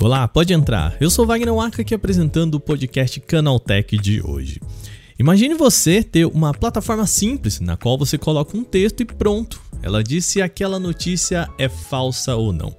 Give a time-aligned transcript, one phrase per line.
[0.00, 0.96] Olá, pode entrar.
[1.00, 4.60] Eu sou Wagner Waka aqui apresentando o podcast Canaltech de hoje.
[5.16, 9.60] Imagine você ter uma plataforma simples na qual você coloca um texto e pronto.
[9.80, 12.76] Ela diz se aquela notícia é falsa ou não.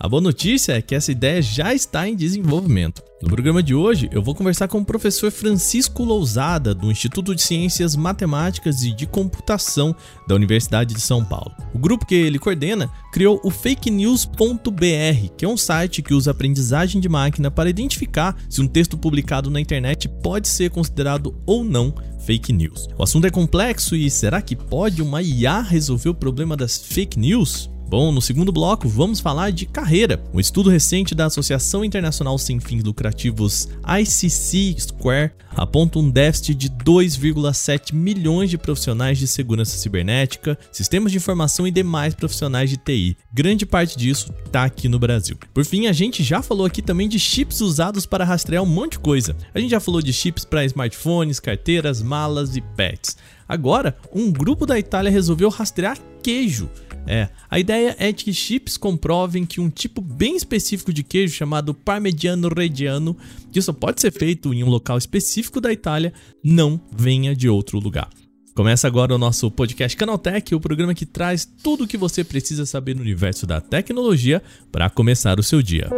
[0.00, 3.02] A boa notícia é que essa ideia já está em desenvolvimento.
[3.20, 7.42] No programa de hoje, eu vou conversar com o professor Francisco Lousada, do Instituto de
[7.42, 9.92] Ciências Matemáticas e de Computação
[10.28, 11.52] da Universidade de São Paulo.
[11.74, 17.00] O grupo que ele coordena criou o fakenews.br, que é um site que usa aprendizagem
[17.00, 21.92] de máquina para identificar se um texto publicado na internet pode ser considerado ou não
[22.20, 22.88] fake news.
[22.96, 27.18] O assunto é complexo e será que pode uma IA resolver o problema das fake
[27.18, 27.68] news?
[27.88, 30.22] Bom, no segundo bloco vamos falar de carreira.
[30.34, 36.68] Um estudo recente da Associação Internacional Sem Fins Lucrativos ICC Square aponta um déficit de
[36.68, 43.16] 2,7 milhões de profissionais de segurança cibernética, sistemas de informação e demais profissionais de TI.
[43.32, 45.38] Grande parte disso está aqui no Brasil.
[45.54, 48.92] Por fim, a gente já falou aqui também de chips usados para rastrear um monte
[48.92, 49.34] de coisa.
[49.54, 53.16] A gente já falou de chips para smartphones, carteiras, malas e pets.
[53.48, 56.68] Agora, um grupo da Itália resolveu rastrear queijo.
[57.06, 61.34] É, a ideia é de que chips comprovem que um tipo bem específico de queijo
[61.34, 63.16] chamado Parmigiano Reggiano,
[63.50, 66.12] que só pode ser feito em um local específico da Itália,
[66.44, 68.10] não venha de outro lugar.
[68.54, 72.66] Começa agora o nosso podcast Canaltech, o programa que traz tudo o que você precisa
[72.66, 75.88] saber no universo da tecnologia para começar o seu dia.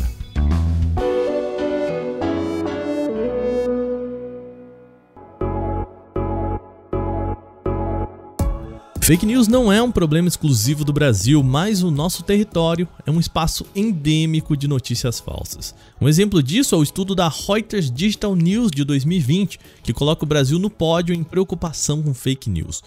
[9.11, 13.19] Fake news não é um problema exclusivo do Brasil, mas o nosso território é um
[13.19, 15.75] espaço endêmico de notícias falsas.
[15.99, 20.25] Um exemplo disso é o estudo da Reuters Digital News de 2020, que coloca o
[20.25, 22.81] Brasil no pódio em preocupação com fake news.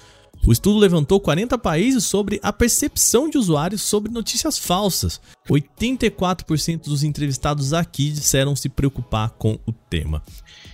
[0.47, 5.21] O estudo levantou 40 países sobre a percepção de usuários sobre notícias falsas.
[5.47, 10.23] 84% dos entrevistados aqui disseram se preocupar com o tema.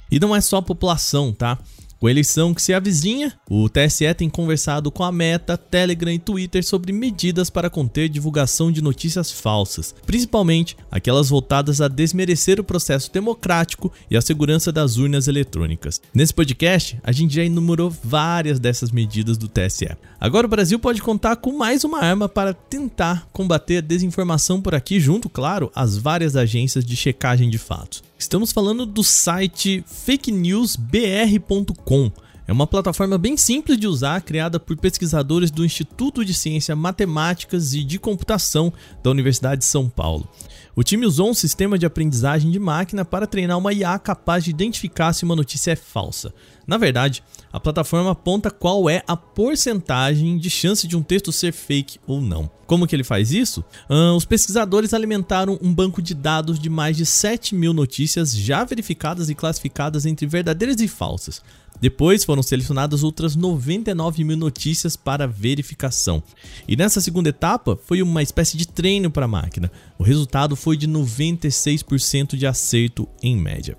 [0.09, 1.59] E não é só a população, tá?
[2.00, 6.19] Com a eleição que se avizinha, o TSE tem conversado com a Meta, Telegram e
[6.19, 12.65] Twitter sobre medidas para conter divulgação de notícias falsas, principalmente aquelas voltadas a desmerecer o
[12.65, 16.00] processo democrático e a segurança das urnas eletrônicas.
[16.15, 19.94] Nesse podcast, a gente já enumerou várias dessas medidas do TSE.
[20.19, 24.75] Agora o Brasil pode contar com mais uma arma para tentar combater a desinformação por
[24.75, 28.09] aqui, junto, claro, às várias agências de checagem de fatos.
[28.20, 32.12] Estamos falando do site fakenewsbr.com.
[32.47, 37.72] É uma plataforma bem simples de usar, criada por pesquisadores do Instituto de Ciências Matemáticas
[37.72, 38.70] e de Computação
[39.03, 40.28] da Universidade de São Paulo.
[40.76, 44.50] O time usou um sistema de aprendizagem de máquina para treinar uma IA capaz de
[44.50, 46.34] identificar se uma notícia é falsa.
[46.66, 47.22] Na verdade,
[47.53, 52.21] a plataforma aponta qual é a porcentagem de chance de um texto ser fake ou
[52.21, 52.50] não.
[52.66, 53.65] Como que ele faz isso?
[53.88, 58.62] Uh, os pesquisadores alimentaram um banco de dados de mais de 7 mil notícias já
[58.62, 61.43] verificadas e classificadas entre verdadeiras e falsas.
[61.81, 66.22] Depois foram selecionadas outras 99 mil notícias para verificação.
[66.69, 69.73] E nessa segunda etapa foi uma espécie de treino para a máquina.
[69.99, 73.76] O resultado foi de 96% de acerto em média.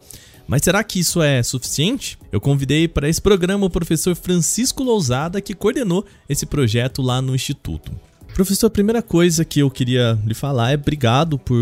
[0.52, 2.20] Mas será que isso é suficiente?
[2.30, 7.34] Eu convidei para esse programa o professor Francisco Lousada, que coordenou esse projeto lá no
[7.34, 7.90] Instituto.
[8.34, 11.56] Professor, a primeira coisa que eu queria lhe falar é obrigado por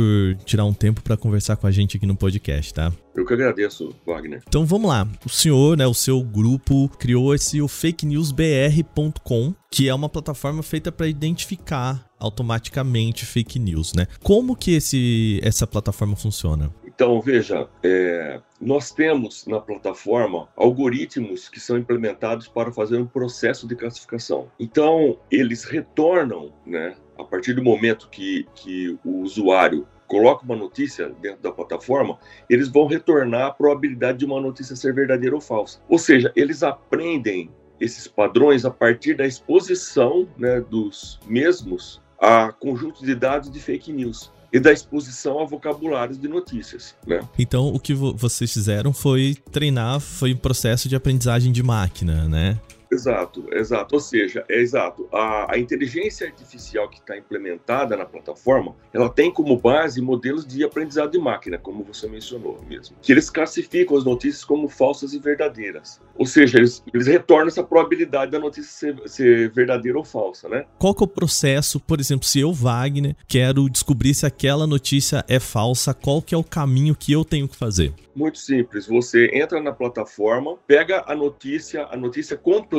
[0.43, 2.91] tirar um tempo para conversar com a gente aqui no podcast, tá?
[3.15, 4.41] Eu que agradeço, Wagner.
[4.47, 5.07] Então vamos lá.
[5.25, 10.91] O senhor, né, o seu grupo criou esse o fakenewsbr.com, que é uma plataforma feita
[10.91, 14.07] para identificar automaticamente fake news, né?
[14.21, 16.71] Como que esse essa plataforma funciona?
[16.99, 23.65] Então, veja, é, nós temos na plataforma algoritmos que são implementados para fazer um processo
[23.65, 24.51] de classificação.
[24.59, 31.07] Então, eles retornam, né, a partir do momento que, que o usuário coloca uma notícia
[31.21, 32.19] dentro da plataforma,
[32.49, 35.81] eles vão retornar a probabilidade de uma notícia ser verdadeira ou falsa.
[35.87, 37.49] Ou seja, eles aprendem
[37.79, 43.93] esses padrões a partir da exposição né, dos mesmos a conjuntos de dados de fake
[43.93, 46.95] news e da exposição a vocabulários de notícias.
[47.05, 47.21] Né?
[47.37, 52.59] Então, o que vocês fizeram foi treinar, foi um processo de aprendizagem de máquina, né?
[52.91, 53.95] Exato, exato.
[53.95, 55.07] Ou seja, é exato.
[55.11, 60.63] A, a inteligência artificial que está implementada na plataforma, ela tem como base modelos de
[60.63, 65.19] aprendizado de máquina, como você mencionou mesmo, que eles classificam as notícias como falsas e
[65.19, 66.01] verdadeiras.
[66.15, 70.65] Ou seja, eles, eles retornam essa probabilidade da notícia ser, ser verdadeira ou falsa, né?
[70.77, 75.23] Qual que é o processo, por exemplo, se eu, Wagner, quero descobrir se aquela notícia
[75.27, 77.93] é falsa, qual que é o caminho que eu tenho que fazer?
[78.15, 78.87] Muito simples.
[78.87, 82.78] Você entra na plataforma, pega a notícia, a notícia completa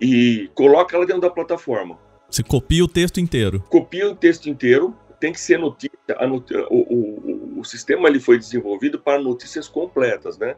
[0.00, 1.98] e coloca ela dentro da plataforma.
[2.28, 3.60] Você copia o texto inteiro.
[3.68, 4.96] Copia o texto inteiro.
[5.20, 5.98] Tem que ser notícia.
[6.26, 6.52] Not...
[6.70, 10.56] O, o, o, sistema ele foi desenvolvido para notícias completas, né?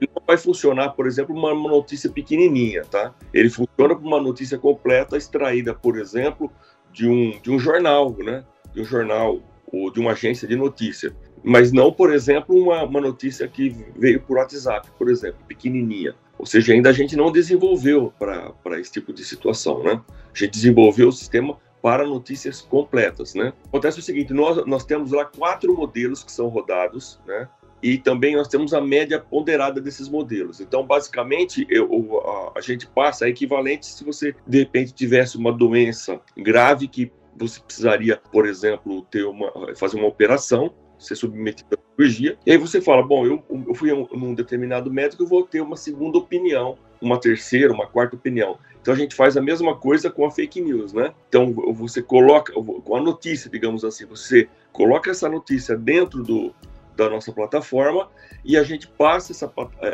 [0.00, 3.14] Ele não vai funcionar, por exemplo, uma, uma notícia pequenininha, tá?
[3.32, 6.52] Ele funciona para uma notícia completa extraída, por exemplo,
[6.92, 8.44] de um, de um jornal, né?
[8.72, 9.40] De um jornal
[9.72, 11.14] ou de uma agência de notícia
[11.44, 16.14] mas não, por exemplo, uma, uma notícia que veio por WhatsApp, por exemplo, pequenininha.
[16.38, 20.00] Ou seja, ainda a gente não desenvolveu para esse tipo de situação, né?
[20.08, 23.52] A gente desenvolveu o sistema para notícias completas, né?
[23.66, 27.48] Acontece o seguinte, nós, nós temos lá quatro modelos que são rodados, né?
[27.82, 30.58] E também nós temos a média ponderada desses modelos.
[30.60, 35.52] Então, basicamente, eu, a, a gente passa a equivalente se você, de repente, tivesse uma
[35.52, 42.36] doença grave que você precisaria, por exemplo, ter uma, fazer uma operação, ser submetido cirurgia.
[42.44, 45.60] E aí você fala, bom, eu, eu fui um, num determinado médico, eu vou ter
[45.60, 48.58] uma segunda opinião, uma terceira, uma quarta opinião.
[48.80, 51.12] Então a gente faz a mesma coisa com a fake news, né?
[51.28, 56.54] Então você coloca, com a notícia, digamos assim, você coloca essa notícia dentro do,
[56.96, 58.08] da nossa plataforma
[58.44, 59.50] e a gente passa essa,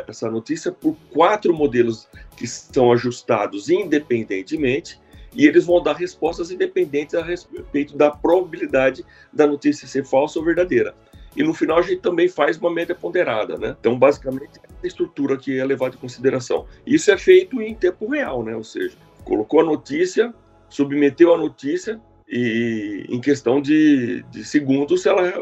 [0.07, 4.99] essa notícia por quatro modelos que são ajustados independentemente
[5.33, 10.43] e eles vão dar respostas independentes a respeito da probabilidade da notícia ser falsa ou
[10.43, 10.93] verdadeira.
[11.35, 13.75] E no final a gente também faz uma média ponderada, né?
[13.79, 16.65] Então, basicamente, é a estrutura que é levada em consideração.
[16.85, 18.55] Isso é feito em tempo real, né?
[18.55, 20.33] Ou seja, colocou a notícia,
[20.69, 22.01] submeteu a notícia,
[22.31, 25.33] e em questão de, de segundos ela,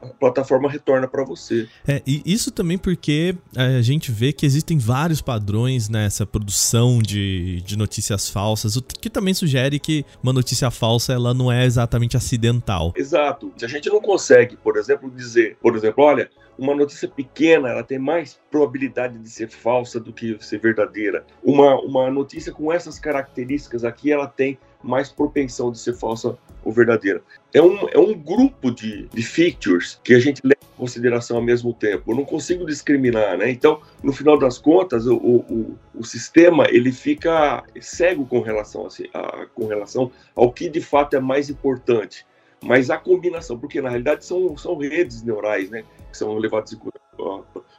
[0.00, 1.68] a plataforma retorna para você.
[1.86, 7.60] É, e isso também porque a gente vê que existem vários padrões nessa produção de,
[7.60, 12.16] de notícias falsas, o que também sugere que uma notícia falsa ela não é exatamente
[12.16, 12.94] acidental.
[12.96, 13.52] Exato.
[13.58, 17.82] Se a gente não consegue, por exemplo, dizer, por exemplo, olha, uma notícia pequena ela
[17.82, 21.26] tem mais probabilidade de ser falsa do que ser verdadeira.
[21.42, 26.72] Uma, uma notícia com essas características aqui ela tem mais propensão de ser falsa ou
[26.72, 27.22] verdadeira.
[27.52, 31.42] É um, é um grupo de, de features que a gente leva em consideração ao
[31.42, 32.12] mesmo tempo.
[32.12, 33.50] Eu não consigo discriminar, né?
[33.50, 39.18] Então, no final das contas, o, o, o sistema ele fica cego com relação, a,
[39.18, 42.26] a, com relação ao que de fato é mais importante.
[42.62, 45.84] Mas a combinação, porque na realidade são, são redes neurais, né?
[46.10, 46.78] Que são levadas em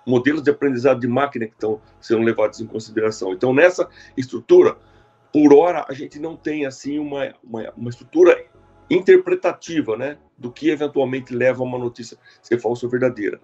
[0.05, 3.33] modelos de aprendizado de máquina que estão sendo levados em consideração.
[3.33, 4.77] Então, nessa estrutura,
[5.33, 8.45] por hora, a gente não tem assim uma, uma, uma estrutura
[8.87, 13.41] interpretativa, né, do que eventualmente leva a uma notícia ser falsa ou verdadeira.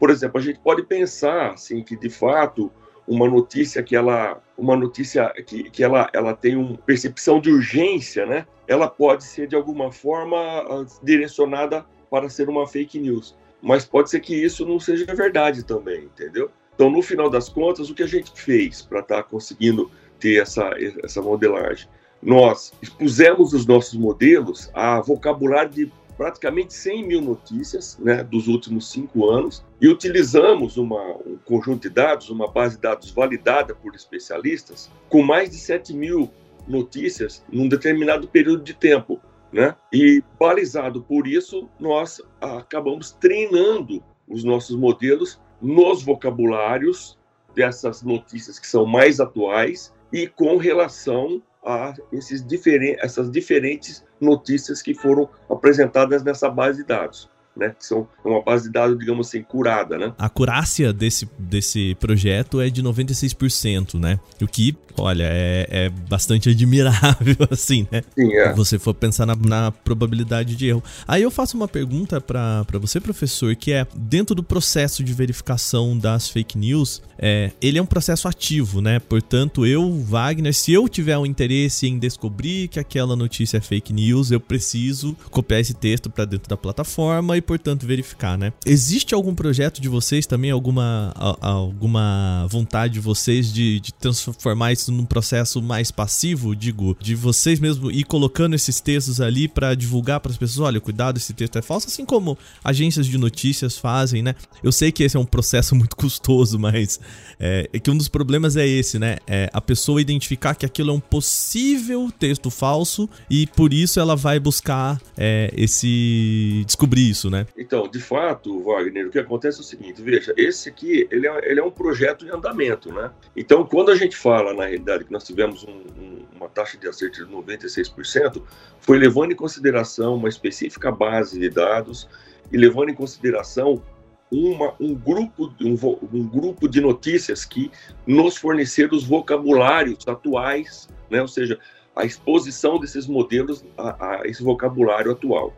[0.00, 2.72] Por exemplo, a gente pode pensar assim que de fato
[3.06, 8.26] uma notícia que ela uma notícia que, que ela, ela tem uma percepção de urgência,
[8.26, 8.44] né?
[8.66, 14.20] Ela pode ser de alguma forma direcionada para ser uma fake news, mas pode ser
[14.20, 16.50] que isso não seja verdade também, entendeu?
[16.74, 20.42] Então, no final das contas, o que a gente fez para estar tá conseguindo ter
[20.42, 20.70] essa,
[21.02, 21.88] essa modelagem.
[22.22, 28.90] Nós expusemos os nossos modelos a vocabulário de praticamente 100 mil notícias né, dos últimos
[28.90, 33.94] cinco anos e utilizamos uma, um conjunto de dados, uma base de dados validada por
[33.94, 36.28] especialistas, com mais de 7 mil
[36.66, 39.20] notícias num determinado período de tempo.
[39.52, 39.74] Né?
[39.92, 47.16] E balizado por isso, nós acabamos treinando os nossos modelos nos vocabulários
[47.54, 54.80] dessas notícias que são mais atuais e com relação a esses diferen essas diferentes notícias
[54.80, 57.30] que foram apresentadas nessa base de dados.
[57.58, 57.74] Né?
[57.78, 60.12] Que são uma base de dados, digamos assim, curada, né?
[60.16, 64.18] A acurácia desse, desse projeto é de 96%, né?
[64.40, 68.02] O que, olha, é, é bastante admirável, assim, né?
[68.14, 68.50] Sim, é.
[68.50, 70.82] Se você for pensar na, na, probabilidade de erro.
[71.06, 75.98] Aí eu faço uma pergunta para você, professor, que é, dentro do processo de verificação
[75.98, 79.00] das fake news, é, ele é um processo ativo, né?
[79.00, 83.92] Portanto, eu, Wagner, se eu tiver um interesse em descobrir que aquela notícia é fake
[83.92, 88.52] news, eu preciso copiar esse texto para dentro da plataforma e portanto, verificar, né?
[88.66, 94.92] Existe algum projeto de vocês também, alguma, alguma vontade de vocês de, de transformar isso
[94.92, 100.20] num processo mais passivo, digo, de vocês mesmo ir colocando esses textos ali para divulgar
[100.20, 104.22] para as pessoas, olha, cuidado, esse texto é falso, assim como agências de notícias fazem,
[104.22, 104.34] né?
[104.62, 107.00] Eu sei que esse é um processo muito custoso, mas
[107.40, 109.16] é, é que um dos problemas é esse, né?
[109.26, 114.14] É a pessoa identificar que aquilo é um possível texto falso e por isso ela
[114.14, 117.38] vai buscar é, esse descobrir isso, né?
[117.38, 117.46] né?
[117.56, 121.50] Então, de fato, Wagner, o que acontece é o seguinte, veja, esse aqui, ele é,
[121.50, 123.10] ele é um projeto em andamento, né?
[123.36, 126.88] Então, quando a gente fala, na realidade, que nós tivemos um, um, uma taxa de
[126.88, 128.42] acerto de 96%,
[128.80, 132.08] foi levando em consideração uma específica base de dados
[132.50, 133.82] e levando em consideração
[134.30, 135.76] uma, um, grupo, um,
[136.12, 137.70] um, grupo de notícias que
[138.06, 141.22] nos forneceram os vocabulários atuais, né?
[141.22, 141.58] ou seja,
[141.96, 145.54] a exposição desses modelos a, a esse vocabulário atual.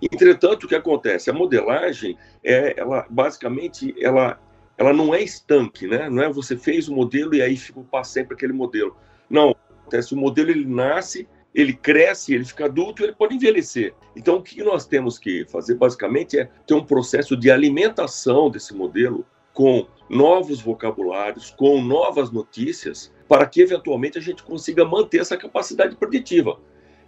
[0.00, 1.30] Entretanto, o que acontece?
[1.30, 4.40] A modelagem, é, ela basicamente, ela,
[4.76, 6.08] ela não é estanque, né?
[6.08, 8.96] Não é você fez o modelo e aí ficou para sempre aquele modelo.
[9.28, 13.94] Não, acontece, o modelo ele nasce, ele cresce, ele fica adulto, ele pode envelhecer.
[14.16, 18.74] Então, o que nós temos que fazer basicamente é ter um processo de alimentação desse
[18.74, 25.36] modelo com novos vocabulários, com novas notícias, para que eventualmente a gente consiga manter essa
[25.36, 26.58] capacidade preditiva.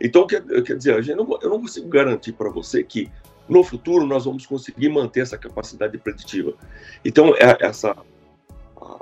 [0.01, 3.11] Então, quer, quer dizer, eu não, eu não consigo garantir para você que
[3.49, 6.55] no futuro nós vamos conseguir manter essa capacidade preditiva.
[7.05, 7.97] Então, é, essa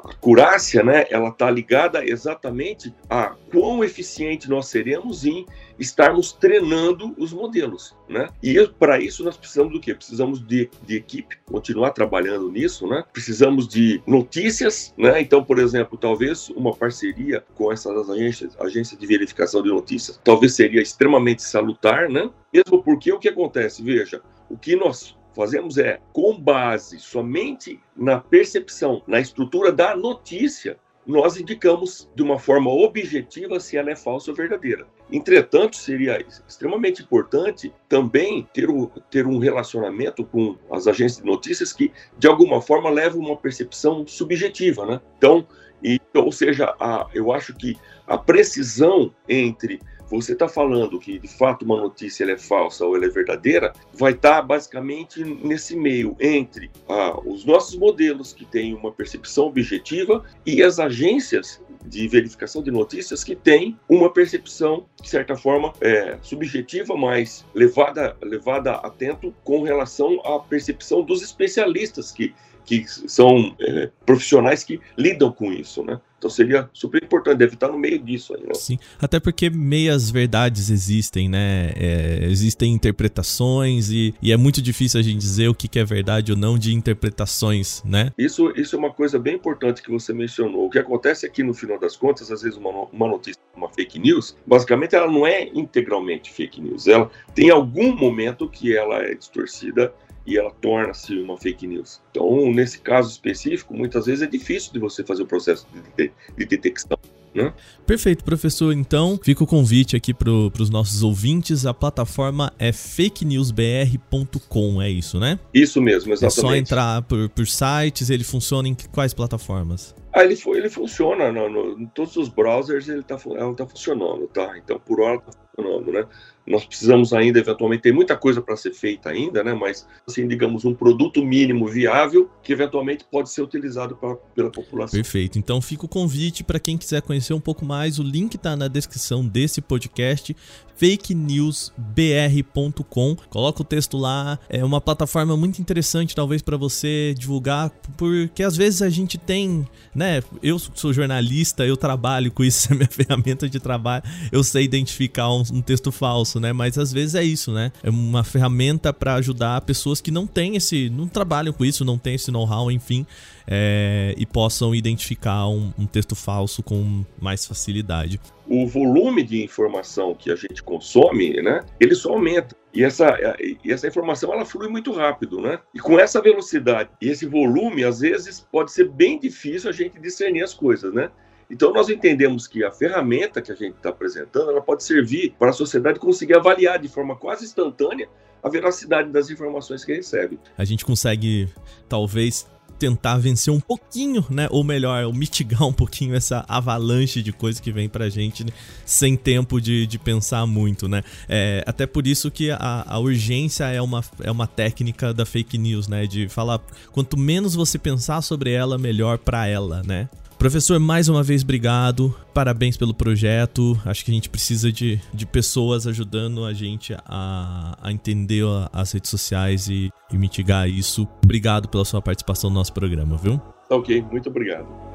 [0.04, 5.46] a acurácia, né, ela está ligada exatamente a quão eficiente nós seremos em
[5.78, 8.28] estarmos treinando os modelos, né?
[8.42, 9.94] E para isso nós precisamos do quê?
[9.94, 13.02] Precisamos de, de equipe, continuar trabalhando nisso, né?
[13.12, 15.20] Precisamos de notícias, né?
[15.20, 20.54] Então, por exemplo, talvez uma parceria com essas agências, agências de verificação de notícias, talvez
[20.54, 22.30] seria extremamente salutar, né?
[22.52, 28.20] Mesmo porque o que acontece, veja, o que nós fazemos é, com base somente na
[28.20, 34.30] percepção, na estrutura da notícia, nós indicamos de uma forma objetiva se ela é falsa
[34.30, 34.86] ou verdadeira.
[35.12, 41.72] Entretanto, seria extremamente importante também ter, o, ter um relacionamento com as agências de notícias
[41.72, 44.86] que, de alguma forma, levam uma percepção subjetiva.
[44.86, 45.00] Né?
[45.18, 45.46] Então,
[45.82, 47.76] e, ou seja, a, eu acho que
[48.06, 53.08] a precisão entre você está falando que de fato uma notícia é falsa ou é
[53.08, 58.92] verdadeira, vai estar tá basicamente nesse meio entre ah, os nossos modelos que têm uma
[58.92, 65.36] percepção objetiva e as agências de verificação de notícias que têm uma percepção, de certa
[65.36, 72.34] forma, é, subjetiva, mas levada, levada atento com relação à percepção dos especialistas que
[72.64, 76.00] que são é, profissionais que lidam com isso, né?
[76.24, 78.54] Então seria super importante, deve estar no meio disso aí, né?
[78.54, 81.70] Sim, até porque meias verdades existem, né?
[81.76, 85.84] É, existem interpretações e, e, é muito difícil a gente dizer o que, que é
[85.84, 88.10] verdade ou não de interpretações, né?
[88.16, 90.64] Isso, isso é uma coisa bem importante que você mencionou.
[90.64, 93.98] O que acontece aqui, no final das contas, às vezes uma, uma notícia, uma fake
[93.98, 96.86] news, basicamente ela não é integralmente fake news.
[96.86, 99.92] Ela tem algum momento que ela é distorcida
[100.26, 102.00] e ela torna-se uma fake news.
[102.10, 106.12] Então, nesse caso específico, muitas vezes é difícil de você fazer o processo de, de,
[106.36, 106.98] de detecção.
[107.34, 107.52] Né?
[107.84, 108.72] Perfeito, professor.
[108.72, 111.66] Então, fica o convite aqui para os nossos ouvintes.
[111.66, 115.38] A plataforma é fakenewsbr.com, é isso, né?
[115.52, 116.38] Isso mesmo, exatamente.
[116.38, 119.96] É só entrar por, por sites, ele funciona em quais plataformas?
[120.12, 124.56] Ah, ele, ele funciona no, no, em todos os browsers, ele está tá funcionando, tá?
[124.56, 126.04] Então, por hora está funcionando, né?
[126.46, 129.54] Nós precisamos ainda, eventualmente, tem muita coisa para ser feita ainda, né?
[129.54, 134.98] Mas, assim, digamos, um produto mínimo viável que, eventualmente, pode ser utilizado pra, pela população.
[134.98, 135.38] Perfeito.
[135.38, 137.98] Então, fica o convite para quem quiser conhecer um pouco mais.
[137.98, 140.36] O link está na descrição desse podcast
[140.76, 143.16] fakenewsbr.com.
[143.30, 144.38] Coloca o texto lá.
[144.48, 149.64] É uma plataforma muito interessante, talvez, para você divulgar, porque às vezes a gente tem,
[149.94, 150.20] né?
[150.42, 154.02] Eu sou jornalista, eu trabalho com isso, é minha ferramenta de trabalho.
[154.32, 156.52] Eu sei identificar um, um texto falso, né?
[156.52, 157.72] Mas às vezes é isso, né?
[157.82, 161.98] É uma ferramenta para ajudar pessoas que não têm esse, não trabalham com isso, não
[161.98, 163.06] têm esse know-how, enfim,
[163.46, 168.20] é, e possam identificar um, um texto falso com mais facilidade.
[168.46, 171.62] O volume de informação que a gente consome, né?
[171.80, 172.54] Ele só aumenta.
[172.74, 175.60] E essa, e essa informação ela flui muito rápido, né?
[175.72, 180.00] E com essa velocidade e esse volume, às vezes pode ser bem difícil a gente
[180.00, 181.08] discernir as coisas, né?
[181.50, 185.50] Então nós entendemos que a ferramenta que a gente está apresentando, ela pode servir para
[185.50, 188.08] a sociedade conseguir avaliar de forma quase instantânea
[188.42, 190.38] a veracidade das informações que recebe.
[190.56, 191.48] A gente consegue
[191.88, 192.46] talvez
[192.78, 194.48] tentar vencer um pouquinho, né?
[194.50, 198.50] Ou melhor, mitigar um pouquinho essa avalanche de coisas que vem pra gente né?
[198.84, 201.02] sem tempo de, de pensar muito, né?
[201.28, 205.56] É, até por isso que a, a urgência é uma, é uma técnica da fake
[205.56, 206.06] news, né?
[206.06, 206.60] De falar,
[206.92, 210.08] quanto menos você pensar sobre ela, melhor para ela, né?
[210.44, 212.14] Professor, mais uma vez, obrigado.
[212.34, 213.80] Parabéns pelo projeto.
[213.82, 218.92] Acho que a gente precisa de, de pessoas ajudando a gente a, a entender as
[218.92, 221.08] redes sociais e, e mitigar isso.
[221.24, 223.40] Obrigado pela sua participação no nosso programa, viu?
[223.70, 224.93] Ok, muito obrigado.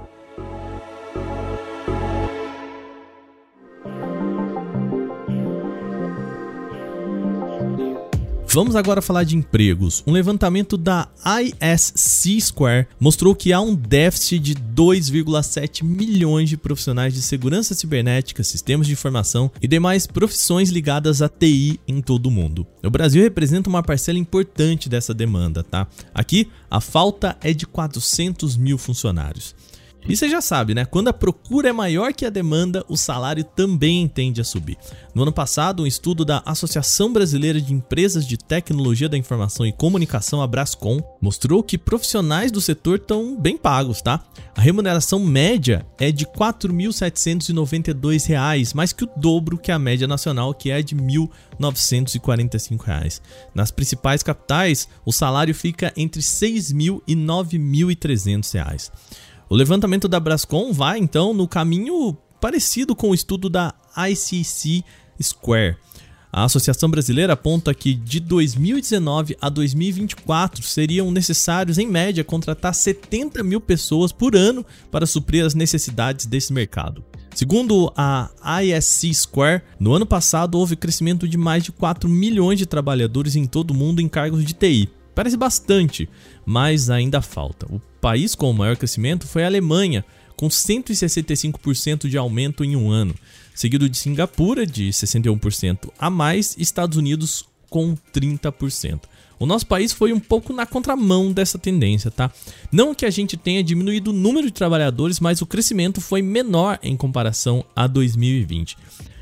[8.52, 10.04] Vamos agora falar de empregos.
[10.08, 17.14] Um levantamento da ISC Square mostrou que há um déficit de 2,7 milhões de profissionais
[17.14, 22.32] de segurança cibernética, sistemas de informação e demais profissões ligadas à TI em todo o
[22.32, 22.66] mundo.
[22.84, 25.88] O Brasil representa uma parcela importante dessa demanda, tá?
[26.12, 29.54] Aqui, a falta é de 400 mil funcionários.
[30.08, 30.86] E você já sabe, né?
[30.86, 34.78] Quando a procura é maior que a demanda, o salário também tende a subir.
[35.14, 39.74] No ano passado, um estudo da Associação Brasileira de Empresas de Tecnologia da Informação e
[39.74, 44.24] Comunicação, a Brascom, mostrou que profissionais do setor estão bem pagos, tá?
[44.56, 50.52] A remuneração média é de R$ 4.792, mais que o dobro que a média nacional,
[50.54, 51.02] que é de R$
[51.60, 53.22] 1.945.
[53.54, 58.90] Nas principais capitais, o salário fica entre R$ 6.000 e R$ 9.300.
[59.50, 64.84] O levantamento da Brascom vai então no caminho parecido com o estudo da ICC
[65.20, 65.76] Square.
[66.32, 73.42] A Associação Brasileira aponta que de 2019 a 2024 seriam necessários, em média, contratar 70
[73.42, 77.04] mil pessoas por ano para suprir as necessidades desse mercado.
[77.34, 78.30] Segundo a
[78.62, 83.48] ISC Square, no ano passado houve crescimento de mais de 4 milhões de trabalhadores em
[83.48, 84.90] todo o mundo em cargos de TI.
[85.16, 86.08] Parece bastante,
[86.50, 87.68] mas ainda falta.
[87.72, 90.04] O país com o maior crescimento foi a Alemanha,
[90.36, 93.14] com 165% de aumento em um ano,
[93.54, 99.02] seguido de Singapura, de 61% a mais, e Estados Unidos com 30%.
[99.38, 102.32] O nosso país foi um pouco na contramão dessa tendência, tá?
[102.72, 106.80] Não que a gente tenha diminuído o número de trabalhadores, mas o crescimento foi menor
[106.82, 108.76] em comparação a 2020.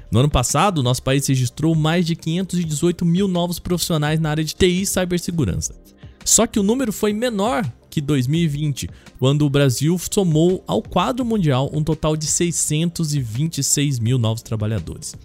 [0.09, 4.55] No ano passado, nosso país registrou mais de 518 mil novos profissionais na área de
[4.55, 5.75] TI e cibersegurança.
[6.27, 11.69] Só que o número foi menor que 2020, quando o Brasil somou ao quadro mundial
[11.73, 15.15] um total de 626 mil novos trabalhadores.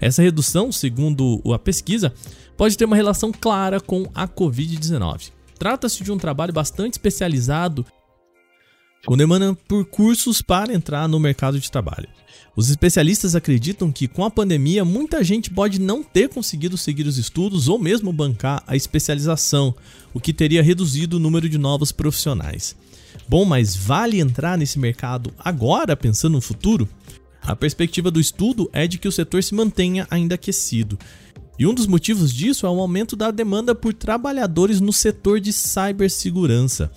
[0.00, 2.14] Essa redução, segundo a pesquisa,
[2.56, 5.32] pode ter uma relação clara com a Covid-19.
[5.58, 7.84] Trata-se de um trabalho bastante especializado
[9.04, 12.08] com demanda por cursos para entrar no mercado de trabalho.
[12.56, 17.18] Os especialistas acreditam que com a pandemia muita gente pode não ter conseguido seguir os
[17.18, 19.74] estudos ou mesmo bancar a especialização,
[20.12, 22.76] o que teria reduzido o número de novos profissionais.
[23.28, 26.88] Bom, mas vale entrar nesse mercado agora pensando no futuro?
[27.42, 30.98] A perspectiva do estudo é de que o setor se mantenha ainda aquecido.
[31.58, 35.52] E um dos motivos disso é o aumento da demanda por trabalhadores no setor de
[35.52, 36.90] cibersegurança.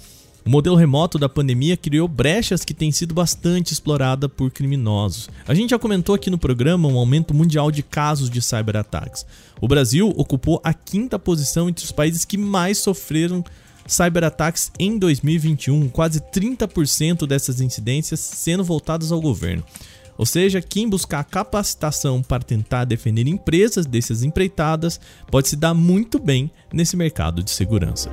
[0.47, 5.29] O modelo remoto da pandemia criou brechas que têm sido bastante explorada por criminosos.
[5.45, 9.25] A gente já comentou aqui no programa um aumento mundial de casos de cyberataques.
[9.59, 13.43] O Brasil ocupou a quinta posição entre os países que mais sofreram
[13.85, 19.65] cyberataques em 2021, quase 30% dessas incidências sendo voltadas ao governo.
[20.17, 24.97] Ou seja, quem buscar capacitação para tentar defender empresas dessas empreitadas
[25.29, 28.09] pode se dar muito bem nesse mercado de segurança.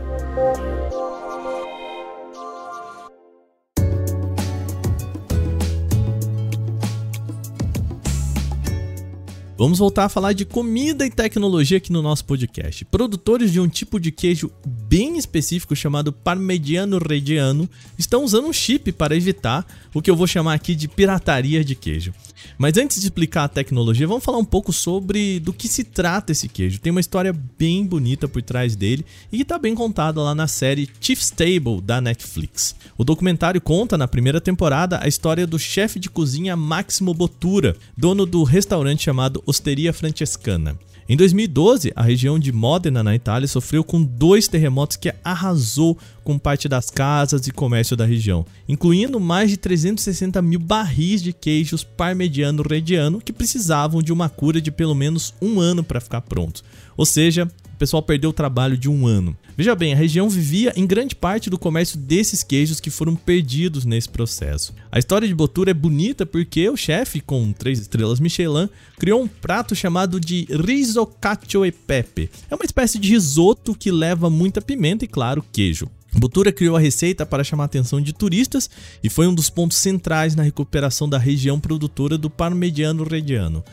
[9.56, 12.84] Vamos voltar a falar de comida e tecnologia aqui no nosso podcast.
[12.86, 18.90] Produtores de um tipo de queijo bem específico chamado Parmigiano Reggiano estão usando um chip
[18.90, 19.64] para evitar
[19.94, 22.12] o que eu vou chamar aqui de pirataria de queijo.
[22.58, 26.32] Mas antes de explicar a tecnologia, vamos falar um pouco sobre do que se trata
[26.32, 26.80] esse queijo.
[26.80, 30.48] Tem uma história bem bonita por trás dele e que está bem contada lá na
[30.48, 32.74] série Chief's Table da Netflix.
[32.98, 38.26] O documentário conta na primeira temporada a história do chefe de cozinha Máximo Bottura, dono
[38.26, 40.78] do restaurante chamado Osteria Francescana.
[41.06, 46.38] Em 2012, a região de Modena, na Itália, sofreu com dois terremotos que arrasou com
[46.38, 51.84] parte das casas e comércio da região, incluindo mais de 360 mil barris de queijos
[51.84, 56.64] parmegiano reggiano que precisavam de uma cura de pelo menos um ano para ficar prontos.
[56.96, 59.36] Ou seja, o pessoal perdeu o trabalho de um ano.
[59.56, 63.84] Veja bem, a região vivia em grande parte do comércio desses queijos que foram perdidos
[63.84, 64.72] nesse processo.
[64.92, 69.28] A história de Botura é bonita porque o chefe, com três estrelas Michelin, criou um
[69.28, 72.30] prato chamado de riso cacio e pepe.
[72.48, 75.90] É uma espécie de risoto que leva muita pimenta e, claro, queijo.
[76.16, 78.70] Botura criou a receita para chamar a atenção de turistas
[79.02, 83.64] e foi um dos pontos centrais na recuperação da região produtora do parmegiano reggiano.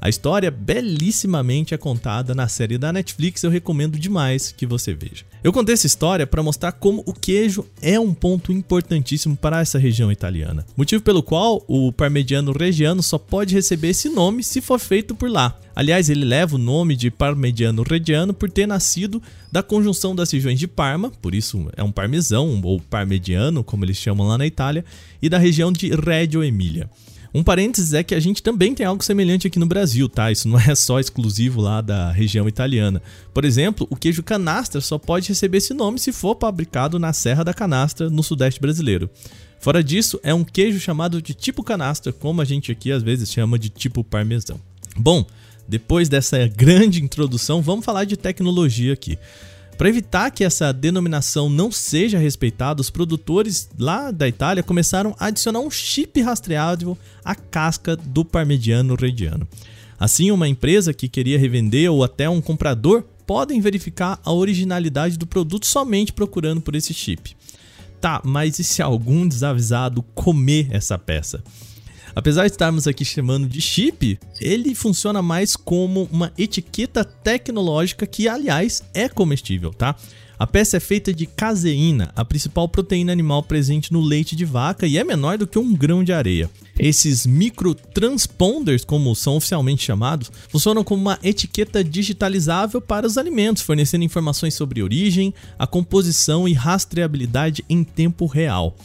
[0.00, 5.24] A história belíssimamente é contada na série da Netflix, eu recomendo demais que você veja.
[5.42, 9.78] Eu contei essa história para mostrar como o queijo é um ponto importantíssimo para essa
[9.78, 14.78] região italiana, motivo pelo qual o parmegiano reggiano só pode receber esse nome se for
[14.78, 15.58] feito por lá.
[15.74, 20.58] Aliás, ele leva o nome de parmegiano reggiano por ter nascido da conjunção das regiões
[20.58, 24.84] de Parma, por isso é um parmesão ou parmegiano, como eles chamam lá na Itália,
[25.20, 26.88] e da região de Reggio Emília.
[27.32, 30.32] Um parênteses é que a gente também tem algo semelhante aqui no Brasil, tá?
[30.32, 33.02] Isso não é só exclusivo lá da região italiana.
[33.34, 37.44] Por exemplo, o queijo canastra só pode receber esse nome se for fabricado na Serra
[37.44, 39.10] da Canastra, no sudeste brasileiro.
[39.60, 43.30] Fora disso, é um queijo chamado de tipo canastra, como a gente aqui às vezes
[43.30, 44.60] chama de tipo parmesão.
[44.96, 45.26] Bom,
[45.66, 49.18] depois dessa grande introdução, vamos falar de tecnologia aqui.
[49.78, 55.26] Para evitar que essa denominação não seja respeitada, os produtores lá da Itália começaram a
[55.26, 59.46] adicionar um chip rastreável à casca do parmegiano reggiano.
[59.96, 65.28] Assim, uma empresa que queria revender ou até um comprador podem verificar a originalidade do
[65.28, 67.36] produto somente procurando por esse chip.
[68.00, 71.40] Tá, mas e se algum desavisado comer essa peça?
[72.18, 78.26] Apesar de estarmos aqui chamando de chip, ele funciona mais como uma etiqueta tecnológica que,
[78.26, 79.94] aliás, é comestível, tá?
[80.36, 84.84] A peça é feita de caseína, a principal proteína animal presente no leite de vaca
[84.84, 86.50] e é menor do que um grão de areia.
[86.76, 94.04] Esses microtransponders, como são oficialmente chamados, funcionam como uma etiqueta digitalizável para os alimentos, fornecendo
[94.04, 98.76] informações sobre origem, a composição e rastreabilidade em tempo real.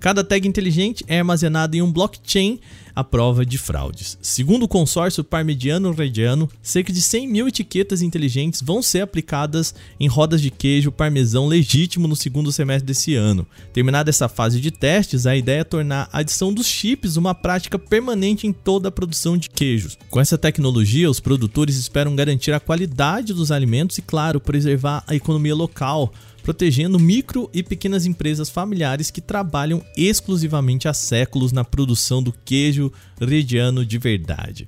[0.00, 2.60] Cada tag inteligente é armazenada em um blockchain
[2.94, 4.18] à prova de fraudes.
[4.20, 10.08] Segundo o consórcio Parmigiano Reggiano, cerca de 100 mil etiquetas inteligentes vão ser aplicadas em
[10.08, 13.46] rodas de queijo parmesão legítimo no segundo semestre desse ano.
[13.72, 17.78] Terminada essa fase de testes, a ideia é tornar a adição dos chips uma prática
[17.78, 19.96] permanente em toda a produção de queijos.
[20.10, 25.14] Com essa tecnologia, os produtores esperam garantir a qualidade dos alimentos e, claro, preservar a
[25.14, 26.12] economia local
[26.48, 32.90] protegendo micro e pequenas empresas familiares que trabalham exclusivamente há séculos na produção do queijo
[33.20, 34.66] reggiano de verdade.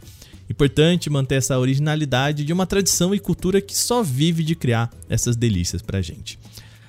[0.50, 5.36] Importante manter essa originalidade de uma tradição e cultura que só vive de criar essas
[5.36, 6.38] delícias pra gente.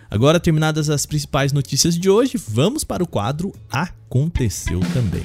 [0.09, 5.23] Agora, terminadas as principais notícias de hoje, vamos para o quadro Aconteceu também.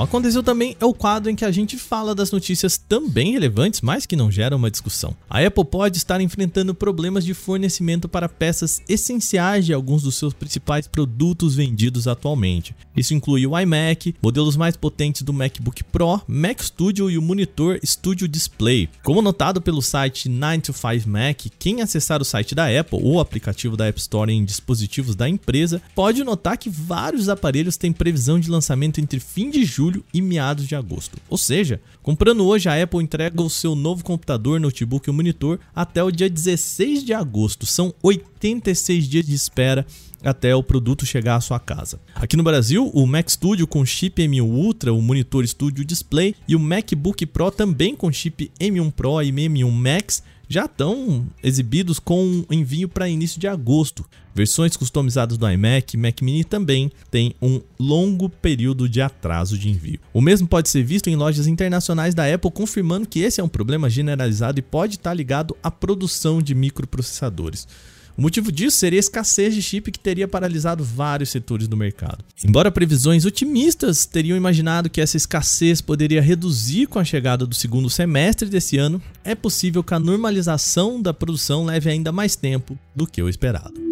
[0.00, 3.82] O Aconteceu também é o quadro em que a gente fala das notícias também relevantes,
[3.82, 5.14] mas que não geram uma discussão.
[5.28, 10.32] A Apple pode estar enfrentando problemas de fornecimento para peças essenciais de alguns dos seus
[10.32, 12.74] principais produtos vendidos atualmente.
[12.96, 17.78] Isso inclui o iMac, modelos mais potentes do MacBook Pro, Mac Studio e o monitor
[17.84, 18.88] Studio Display.
[19.02, 23.86] Como notado pelo site 9to5Mac, quem acessar o site da Apple ou o aplicativo da
[23.86, 28.98] App Store em dispositivos da empresa pode notar que vários aparelhos têm previsão de lançamento
[28.98, 31.18] entre fim de julho julho e meados de agosto.
[31.28, 36.02] Ou seja, comprando hoje, a Apple entrega o seu novo computador, notebook e monitor até
[36.02, 37.66] o dia 16 de agosto.
[37.66, 39.84] São 86 dias de espera
[40.22, 41.98] até o produto chegar à sua casa.
[42.14, 46.54] Aqui no Brasil, o Mac Studio com chip M1 Ultra, o monitor Studio Display e
[46.54, 52.44] o MacBook Pro também com chip M1 Pro e M1 Max já estão exibidos com
[52.50, 54.04] envio para início de agosto.
[54.34, 59.70] Versões customizadas do iMac e Mac Mini também têm um longo período de atraso de
[59.70, 60.00] envio.
[60.12, 63.48] O mesmo pode ser visto em lojas internacionais da Apple, confirmando que esse é um
[63.48, 67.68] problema generalizado e pode estar ligado à produção de microprocessadores.
[68.20, 72.22] O motivo disso seria a escassez de chip que teria paralisado vários setores do mercado.
[72.44, 77.88] Embora previsões otimistas teriam imaginado que essa escassez poderia reduzir com a chegada do segundo
[77.88, 83.06] semestre desse ano, é possível que a normalização da produção leve ainda mais tempo do
[83.06, 83.89] que o esperado.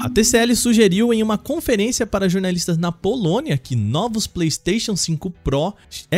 [0.00, 5.74] A TCL sugeriu em uma conferência para jornalistas na Polônia que novos PlayStation 5 Pro,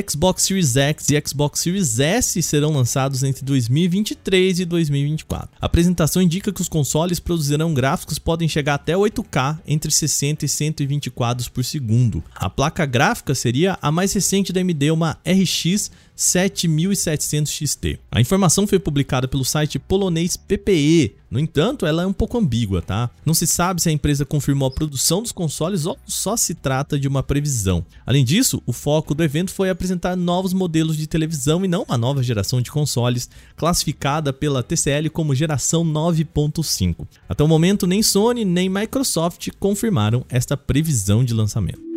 [0.06, 5.48] Xbox Series X e Xbox Series S serão lançados entre 2023 e 2024.
[5.58, 10.44] A apresentação indica que os consoles produzirão gráficos que podem chegar até 8K entre 60
[10.44, 12.22] e 120 quadros por segundo.
[12.34, 15.90] A placa gráfica seria a mais recente da AMD, uma RX
[16.20, 17.98] 7700 XT.
[18.10, 21.14] A informação foi publicada pelo site polonês PPE.
[21.30, 23.08] No entanto, ela é um pouco ambígua, tá?
[23.24, 26.98] Não se sabe se a empresa confirmou a produção dos consoles ou só se trata
[26.98, 27.86] de uma previsão.
[28.04, 31.96] Além disso, o foco do evento foi apresentar novos modelos de televisão e não uma
[31.96, 37.06] nova geração de consoles, classificada pela TCL como geração 9.5.
[37.26, 41.89] Até o momento, nem Sony nem Microsoft confirmaram esta previsão de lançamento.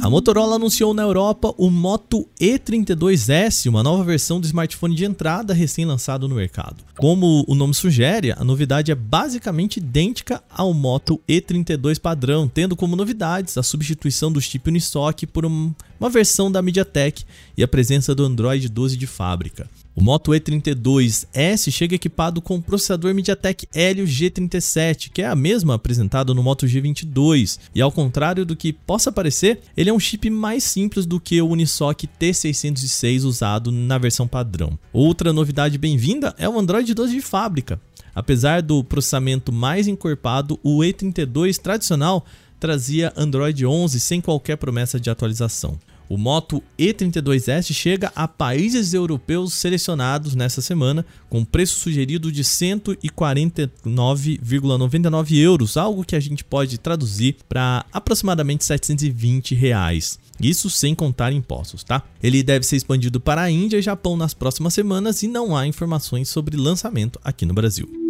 [0.00, 5.52] A Motorola anunciou na Europa o Moto E32S, uma nova versão do smartphone de entrada
[5.52, 6.84] recém-lançado no mercado.
[6.96, 12.94] Como o nome sugere, a novidade é basicamente idêntica ao Moto E32 padrão, tendo como
[12.94, 17.24] novidades a substituição do chip Unisoc por uma versão da MediaTek
[17.56, 19.68] e a presença do Android 12 de fábrica.
[19.98, 25.74] O Moto E32S chega equipado com o processador MediaTek Helio G37, que é a mesma
[25.74, 30.30] apresentada no Moto G22, e ao contrário do que possa parecer, ele é um chip
[30.30, 34.78] mais simples do que o Unisoc T606 usado na versão padrão.
[34.92, 37.80] Outra novidade bem-vinda é o Android 12 de fábrica.
[38.14, 42.24] Apesar do processamento mais encorpado, o E32 tradicional
[42.60, 45.76] trazia Android 11 sem qualquer promessa de atualização.
[46.08, 55.36] O Moto E32S chega a países europeus selecionados nessa semana, com preço sugerido de 149,99
[55.36, 60.18] euros, algo que a gente pode traduzir para aproximadamente 720 reais.
[60.40, 62.02] Isso sem contar impostos, tá?
[62.22, 65.66] Ele deve ser expandido para a Índia e Japão nas próximas semanas e não há
[65.66, 68.07] informações sobre lançamento aqui no Brasil.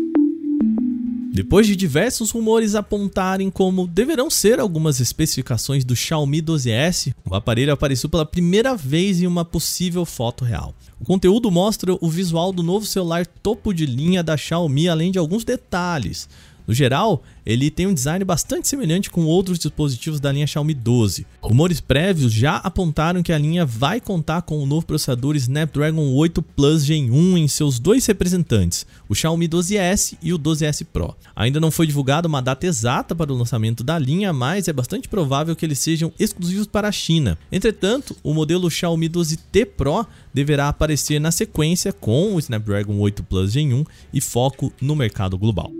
[1.38, 7.72] Depois de diversos rumores apontarem como deverão ser algumas especificações do Xiaomi 12S, o aparelho
[7.72, 10.74] apareceu pela primeira vez em uma possível foto real.
[10.98, 15.18] O conteúdo mostra o visual do novo celular topo de linha da Xiaomi, além de
[15.20, 16.28] alguns detalhes,
[16.68, 21.26] no geral, ele tem um design bastante semelhante com outros dispositivos da linha Xiaomi 12.
[21.40, 26.42] Rumores prévios já apontaram que a linha vai contar com o novo processador Snapdragon 8
[26.42, 31.16] Plus Gen 1 em seus dois representantes, o Xiaomi 12S e o 12S Pro.
[31.34, 35.08] Ainda não foi divulgada uma data exata para o lançamento da linha, mas é bastante
[35.08, 37.38] provável que eles sejam exclusivos para a China.
[37.50, 40.04] Entretanto, o modelo Xiaomi 12T Pro
[40.34, 45.38] deverá aparecer na sequência com o Snapdragon 8 Plus Gen 1 e foco no mercado
[45.38, 45.72] global.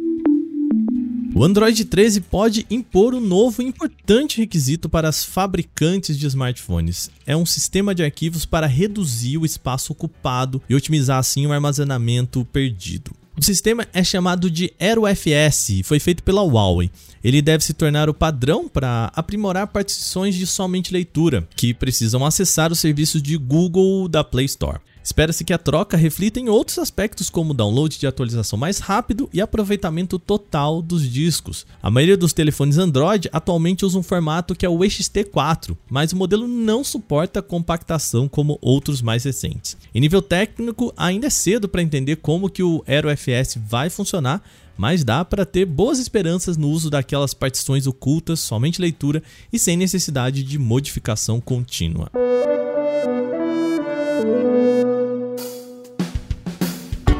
[1.38, 7.12] O Android 13 pode impor um novo e importante requisito para as fabricantes de smartphones.
[7.24, 12.44] É um sistema de arquivos para reduzir o espaço ocupado e otimizar assim o armazenamento
[12.46, 13.12] perdido.
[13.36, 16.90] O sistema é chamado de AeroFS e foi feito pela Huawei.
[17.22, 22.72] Ele deve se tornar o padrão para aprimorar partições de somente leitura, que precisam acessar
[22.72, 24.80] os serviços de Google da Play Store.
[25.08, 29.40] Espera-se que a troca reflita em outros aspectos como download de atualização mais rápido e
[29.40, 31.66] aproveitamento total dos discos.
[31.82, 36.16] A maioria dos telefones Android atualmente usa um formato que é o XT4, mas o
[36.16, 39.78] modelo não suporta compactação como outros mais recentes.
[39.94, 44.42] Em nível técnico, ainda é cedo para entender como que o AeroFS vai funcionar,
[44.76, 49.74] mas dá para ter boas esperanças no uso daquelas partições ocultas, somente leitura e sem
[49.74, 52.10] necessidade de modificação contínua.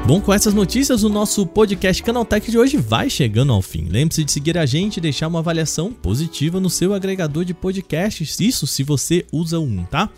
[0.08, 3.88] Bom, com essas notícias, o nosso podcast Canaltech de hoje vai chegando ao fim.
[3.90, 8.40] Lembre-se de seguir a gente e deixar uma avaliação positiva no seu agregador de podcasts,
[8.40, 10.08] isso se você usa um, tá?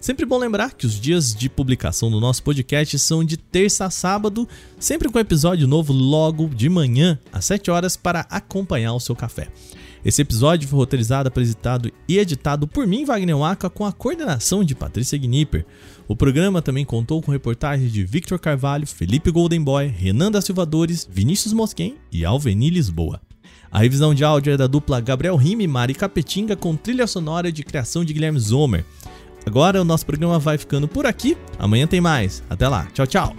[0.00, 3.90] Sempre bom lembrar que os dias de publicação do nosso podcast são de terça a
[3.90, 9.16] sábado, sempre com episódio novo logo de manhã, às 7 horas, para acompanhar o seu
[9.16, 9.48] café.
[10.04, 14.74] Esse episódio foi roteirizado, apresentado e editado por mim, Wagner Waka, com a coordenação de
[14.74, 15.66] Patrícia Gnipper.
[16.08, 21.52] O programa também contou com reportagens de Victor Carvalho, Felipe Goldenboy, Renan da Silvadores, Vinícius
[21.52, 23.20] Mosquen e Alveni Lisboa.
[23.70, 27.52] A revisão de áudio é da dupla Gabriel Rime e Mari Capetinga com trilha sonora
[27.52, 28.84] de criação de Guilherme Zomer.
[29.46, 31.36] Agora o nosso programa vai ficando por aqui.
[31.58, 32.42] Amanhã tem mais.
[32.50, 32.86] Até lá.
[32.92, 33.36] Tchau, tchau.